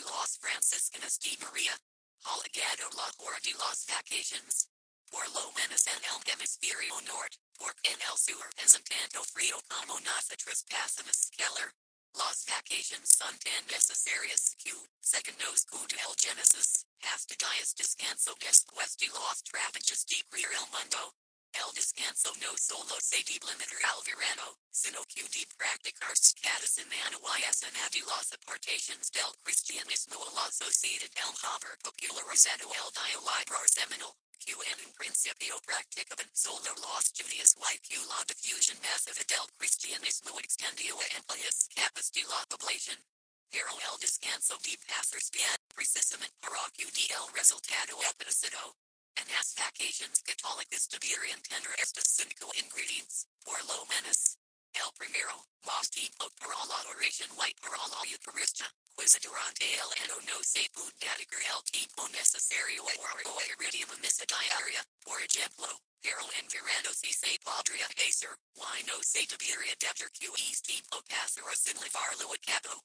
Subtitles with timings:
[0.00, 1.76] De los Franciscanos de Maria.
[2.22, 4.68] Allegado la Hora de las Vacations.
[5.10, 9.60] Por lo menos en el hemisferio norte, porque en el sur es un tanto frío
[9.68, 11.74] como nosotros pasamos calor.
[12.14, 18.96] Las vacations son tan necesarias que, según nos cuenta el Génesis, hasta días descanso después
[18.98, 21.14] de los trabajos de criar el mundo.
[21.58, 27.42] El descanso no solo se delimita al verano, sino que de practicarse cada semana y
[27.42, 34.14] escena de las aportaciones del cristianismo a la sociedad el haber popularizado el dialibro seminal,
[34.38, 40.38] que en un principio practicaban solo los judíos y que la difusión masiva del cristianismo
[40.38, 43.04] extendió a amplias capas de la población.
[43.50, 48.76] Pero el descanso de passers bien, precisamente para que el resultado epidecido.
[49.18, 54.38] En las vacations católicas deberían entender estos cinco ingredientes, por lo menos.
[54.72, 60.20] El primero, más tiempo para la oración y para la Eucaristía, pues durante el año
[60.22, 66.32] no se puede dedicar el tiempo necesario a orar idioma misa diaria, por ejemplo, pero
[66.34, 68.38] en verano si se podría hacer,
[68.78, 72.84] y no se debería dedicar que es tiempo pasar sin llevarlo a cabo.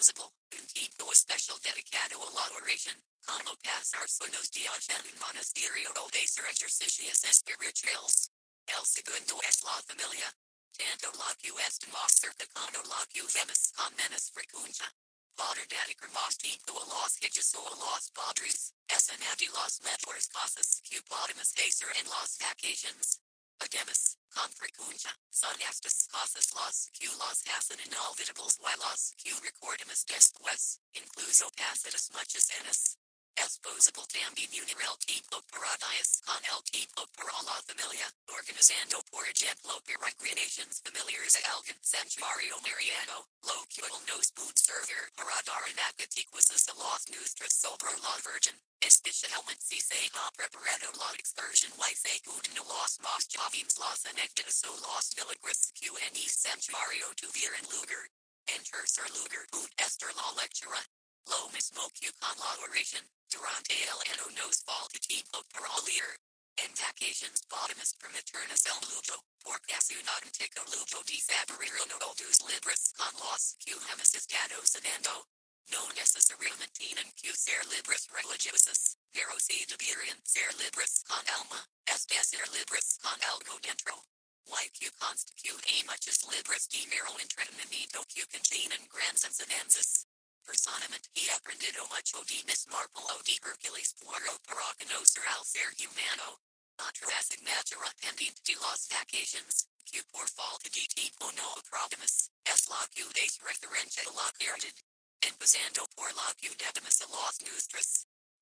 [0.00, 6.08] Posible, un tiempo especial dedicado a la oración, como pasar sueños días en monasterio o
[6.08, 8.30] hacer ejercicios espirituales.
[8.66, 10.34] El segundo es la familia.
[10.72, 14.94] Tanto la que es más cerca como la que vemos con menos frecuencia.
[15.34, 19.80] Poder dedicar más tiempo a los hijos o a los padres, es una de las
[19.82, 23.20] mejores cosas que podemos hacer en las vacations.
[23.60, 30.06] Además, con frecuencia, son estas cosas las que las hacen inolvidables y las que recordamos
[30.06, 32.96] después, incluso as much as Es
[33.36, 39.28] posible también unir el tiempo para días con el tiempo para la familia, organizando por
[39.28, 45.92] ejemplo peregrinations familiares a algún santuario mariano, lo que nos puede servir para dar una
[45.92, 51.94] catequesis a los nuestros sobre la Virgen, especialmente si se ha preparado la excursión y
[51.94, 57.62] se a los más jóvenes las anécdotas o los milagros que en el santuario tuvieron
[57.70, 58.10] lugar.
[58.46, 60.84] En tercer lugar puede estar la lectura.
[61.30, 66.20] Lo mismo que con la oración, durante el año nos falta tiempo para leer.
[66.56, 72.14] En vacations podemos permitirnos el lujo, porque es un auténtico lujo de saber uno o
[72.14, 75.28] dos libros con los que hemos estado cenando.
[75.68, 82.08] No necesariamente tienen que ser libros religiosos, pero sí deberían ser libros con alma, es
[82.08, 84.04] decir libros con algo dentro.
[84.46, 90.08] Like que constituye muchos libros de mero entretenimiento que contienen grandes enseñanzas.
[90.44, 95.68] Personalmente he aprendido mucho de Miss Marple o de Hercules Poirot para conocer al ser
[95.88, 96.40] humano.
[96.76, 102.88] Otra asignatura pendiente de las vacations, que por falta de tiempo no aprobamos, es la
[103.16, 104.74] es referente a la caridad.
[105.20, 107.68] Empezando por la que debemos a los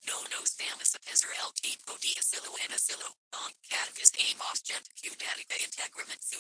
[0.07, 2.59] No vamos a pesar el tiempo de asilo
[4.19, 6.39] hay más gente que dedica íntegramente su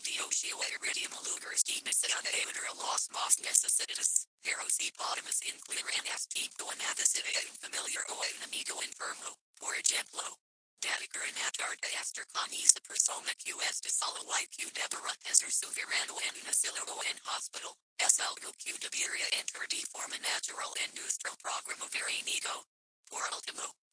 [0.00, 4.28] de ocio iridium lugares de misión a ayudar a los más necesitados.
[4.42, 8.82] Pero si podemos incluir en este tiempo una visita a un familiar o un amigo
[8.82, 10.40] enfermo, por ejemplo.
[10.80, 15.52] Dedicar una tarde a estar con esa persona que está solo y que deberá hacer
[15.52, 20.16] su verano en un asilo o en hospital, es algo que debería entrar de forma
[20.18, 22.66] natural en nuestro programa veraniego.
[23.10, 23.28] Por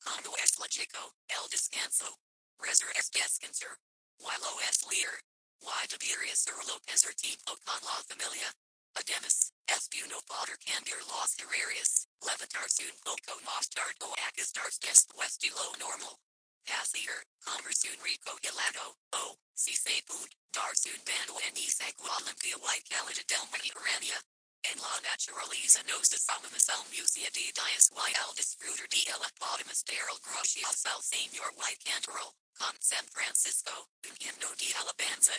[0.03, 2.19] cuando es lógico, el descanso.
[2.59, 3.79] Reser es descansar.
[4.19, 5.25] Y lo es leer.
[5.59, 8.55] Y debería serlo pasar tiempo con la familia.
[8.93, 15.39] Además, es bueno poder cambiar los horarios, levantarse un poco más tarde o acostarse después
[15.39, 16.17] de lo normal.
[16.63, 21.85] Pasear, comerse un rico helado, o, si se puede, darse un baño en esa
[22.25, 24.36] limpia y cálida del Mediterráneo.
[24.69, 29.85] En la naturaleza nos asomamos al museo de días y al disfrutar de ella podemos
[29.85, 35.33] dar el gracias al Señor y cantarlo, con San Francisco, un himno de alabanza.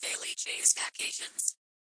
[0.00, 1.56] Felices vacations.